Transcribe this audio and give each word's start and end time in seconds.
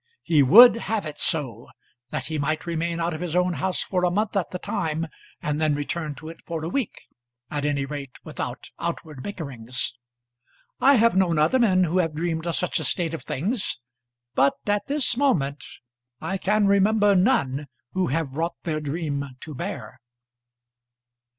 He 0.23 0.41
would 0.41 0.77
have 0.77 1.05
it 1.05 1.19
so, 1.19 1.67
that 2.09 2.25
he 2.25 2.39
might 2.39 2.65
remain 2.65 2.99
out 2.99 3.13
of 3.13 3.21
his 3.21 3.35
own 3.35 3.53
house 3.53 3.83
for 3.83 4.03
a 4.03 4.09
month 4.09 4.35
at 4.35 4.49
the 4.49 4.57
time 4.57 5.05
and 5.43 5.59
then 5.59 5.75
return 5.75 6.15
to 6.15 6.29
it 6.29 6.39
for 6.43 6.63
a 6.65 6.69
week 6.69 7.03
at 7.51 7.65
any 7.65 7.85
rate 7.85 8.17
without 8.23 8.71
outward 8.79 9.21
bickerings. 9.21 9.93
I 10.79 10.95
have 10.95 11.15
known 11.15 11.37
other 11.37 11.59
men 11.59 11.83
who 11.83 11.99
have 11.99 12.15
dreamed 12.15 12.47
of 12.47 12.55
such 12.55 12.79
a 12.79 12.83
state 12.83 13.13
of 13.13 13.25
things, 13.25 13.77
but 14.33 14.55
at 14.65 14.87
this 14.87 15.15
moment 15.15 15.63
I 16.19 16.39
can 16.39 16.65
remember 16.65 17.13
none 17.15 17.67
who 17.91 18.07
have 18.07 18.33
brought 18.33 18.55
their 18.63 18.79
dream 18.81 19.23
to 19.41 19.53
bear. 19.53 19.99